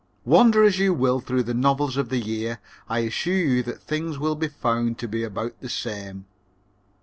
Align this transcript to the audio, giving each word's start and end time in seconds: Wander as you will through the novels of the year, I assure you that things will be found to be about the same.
Wander 0.25 0.63
as 0.63 0.79
you 0.79 0.95
will 0.95 1.19
through 1.19 1.43
the 1.43 1.53
novels 1.53 1.95
of 1.95 2.09
the 2.09 2.17
year, 2.17 2.57
I 2.89 3.01
assure 3.01 3.35
you 3.37 3.61
that 3.61 3.83
things 3.83 4.17
will 4.17 4.33
be 4.33 4.47
found 4.47 4.97
to 4.97 5.07
be 5.07 5.23
about 5.23 5.59
the 5.59 5.69
same. 5.69 6.25